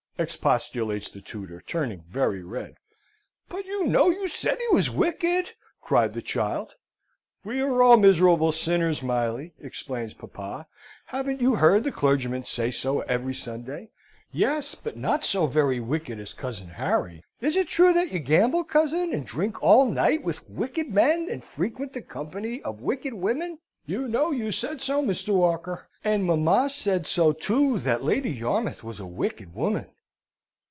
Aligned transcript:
expostulates 0.19 1.09
the 1.09 1.19
tutor, 1.19 1.63
turning 1.65 2.01
very 2.07 2.43
red. 2.43 2.75
"But 3.49 3.65
you 3.65 3.85
know 3.87 4.11
you 4.11 4.27
said 4.27 4.59
he 4.59 4.67
was 4.75 4.87
wicked!" 4.91 5.53
cried 5.81 6.13
the 6.13 6.21
child. 6.21 6.75
"We 7.43 7.59
are 7.61 7.81
all 7.81 7.97
miserable 7.97 8.51
sinners, 8.51 9.01
Miley," 9.01 9.55
explains 9.59 10.13
papa. 10.13 10.67
"Haven't 11.07 11.41
you 11.41 11.55
heard 11.55 11.83
the 11.83 11.91
clergyman 11.91 12.43
say 12.45 12.69
so 12.69 12.99
every 12.99 13.33
Sunday?" 13.33 13.89
"Yes, 14.31 14.75
but 14.75 14.95
not 14.95 15.23
so 15.23 15.47
very 15.47 15.79
wicked 15.79 16.19
as 16.19 16.33
cousin 16.33 16.67
Harry. 16.67 17.23
Is 17.41 17.55
it 17.55 17.67
true 17.67 17.91
that 17.93 18.11
you 18.11 18.19
gamble, 18.19 18.63
cousin, 18.63 19.11
and 19.13 19.25
drink 19.25 19.63
all 19.63 19.87
night 19.89 20.21
with 20.21 20.47
wicked 20.47 20.93
men, 20.93 21.29
and 21.31 21.43
frequent 21.43 21.93
the 21.93 22.01
company 22.03 22.61
of 22.61 22.79
wicked 22.79 23.15
women? 23.15 23.57
You 23.87 24.07
know 24.07 24.29
you 24.29 24.51
said 24.51 24.81
so, 24.81 25.01
Mr. 25.01 25.33
Walker 25.33 25.87
and 26.03 26.25
mamma 26.25 26.69
said 26.69 27.07
so, 27.07 27.31
too, 27.33 27.79
that 27.79 28.03
Lady 28.03 28.29
Yarmouth 28.29 28.83
was 28.83 28.99
a 28.99 29.07
wicked 29.07 29.55
woman." 29.55 29.87